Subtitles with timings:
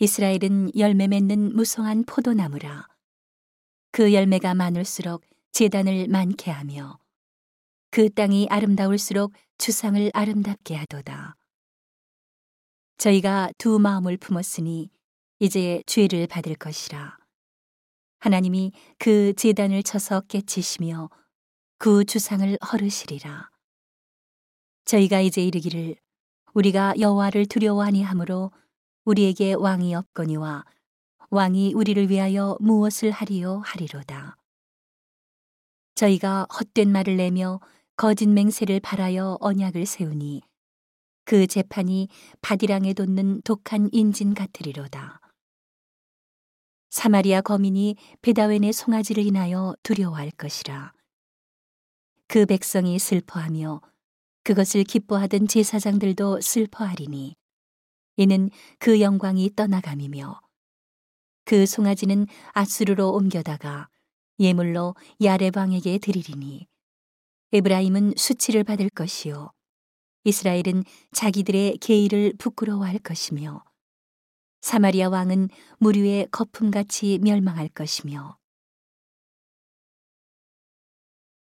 [0.00, 2.86] 이스라엘은 열매 맺는 무성한 포도나무라.
[3.90, 7.00] 그 열매가 많을수록 재단을 많게 하며
[7.90, 11.34] 그 땅이 아름다울수록 주상을 아름답게 하도다.
[12.98, 14.88] 저희가 두 마음을 품었으니
[15.40, 17.18] 이제 죄를 받을 것이라.
[18.20, 21.10] 하나님이 그 재단을 쳐서 깨치시며
[21.78, 23.50] 그 주상을 허르시리라.
[24.84, 25.96] 저희가 이제 이르기를
[26.54, 28.52] 우리가 여호와를 두려워하니 하므로
[29.08, 30.66] 우리에게 왕이 없거니와
[31.30, 34.36] 왕이 우리를 위하여 무엇을 하리요 하리로다.
[35.94, 37.58] 저희가 헛된 말을 내며
[37.96, 40.42] 거짓 맹세를 바라여 언약을 세우니
[41.24, 42.08] 그 재판이
[42.42, 45.20] 바디랑에 돋는 독한 인진 같으리로다.
[46.90, 50.92] 사마리아 거민이 베다웬의 송아지를 인하여 두려워할 것이라.
[52.26, 53.80] 그 백성이 슬퍼하며
[54.44, 57.36] 그것을 기뻐하던 제사장들도 슬퍼하리니
[58.18, 58.50] 이는
[58.80, 60.40] 그 영광이 떠나감이며
[61.44, 63.88] 그 송아지는 아수르로 옮겨다가
[64.40, 66.66] 예물로 야레방에게 드리리니
[67.52, 69.52] 에브라임은 수치를 받을 것이요
[70.24, 73.64] 이스라엘은 자기들의 계의를 부끄러워할 것이며
[74.62, 75.48] 사마리아 왕은
[75.78, 78.36] 무류의 거품같이 멸망할 것이며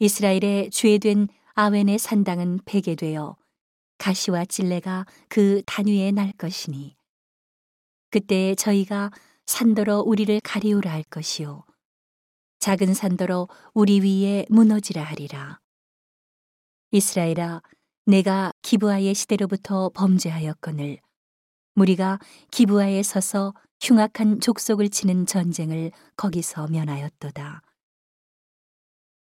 [0.00, 3.36] 이스라엘의 죄된 아웬의 산당은 폐괴되어
[3.98, 6.96] 가시와 찔레가 그 단위에 날 것이니
[8.10, 9.10] 그때 저희가
[9.46, 11.64] 산더러 우리를 가리우라 할 것이요
[12.58, 15.60] 작은 산더러 우리 위에 무너지라 하리라
[16.90, 17.62] 이스라엘아
[18.06, 20.98] 내가 기브아의 시대로부터 범죄하였거늘
[21.74, 22.18] 무리가
[22.52, 23.52] 기브아에 서서
[23.82, 27.62] 흉악한 족속을 치는 전쟁을 거기서 면하였도다.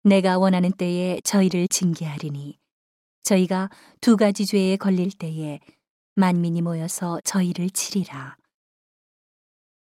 [0.04, 2.60] 내가 원하는 때에 저희를 징계하리니
[3.24, 3.70] 저희가
[4.02, 5.60] 두 가지 죄에 걸릴 때에
[6.16, 8.38] 만민이 모여서 저희를 치리라.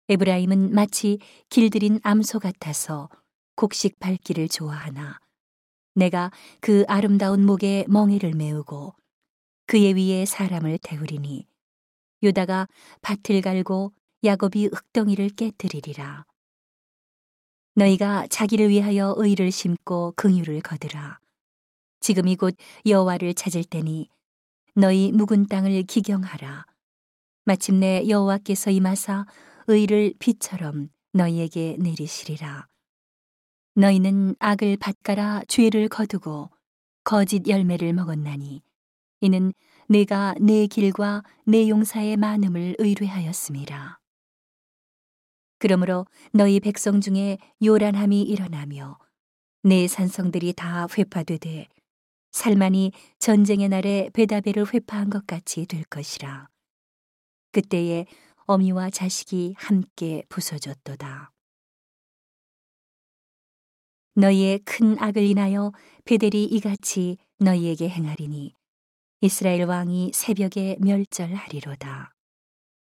[0.10, 1.20] 에브라임은 마치
[1.50, 3.10] 길들인 암소 같아서
[3.56, 5.20] 곡식 밟기를 좋아하나
[5.94, 6.32] 내가
[6.62, 8.96] 그 아름다운 목에 멍에를 메우고
[9.68, 11.46] 그의 위에 사람을 태우리니
[12.24, 12.68] 유다가
[13.02, 16.26] 밭을 갈고 야곱이 흙덩이를 깨뜨리리라.
[17.76, 21.20] 너희가 자기를 위하여 의를 심고 긍휼을 거두라.
[22.00, 22.56] 지금이 곧
[22.86, 24.10] 여호와를 찾을 때니
[24.76, 26.66] 너희 묵은 땅을 기경하라.
[27.46, 29.26] 마침내 여호와께서 임하사
[29.68, 32.68] 의를 비처럼 너희에게 내리시리라.
[33.76, 36.50] 너희는 악을 밭가라 죄를 거두고
[37.04, 38.62] 거짓 열매를 먹었나니
[39.22, 39.54] 이는
[39.88, 43.98] 내가 내 길과 내 용사의 많음을 의뢰하였음이라.
[45.58, 48.98] 그러므로 너희 백성 중에 요란함이 일어나며
[49.64, 51.68] 내 산성들이 다 회파되되
[52.32, 56.48] 살만이 전쟁의 날에 베다베를 회파한 것 같이 될 것이라.
[57.52, 58.06] 그때에
[58.46, 61.32] 어미와 자식이 함께 부서졌도다.
[64.16, 65.72] 너희의 큰 악을 인하여
[66.06, 68.54] 베델이 이같이 너희에게 행하리니
[69.22, 72.14] 이스라엘 왕이 새벽에 멸절하리로다.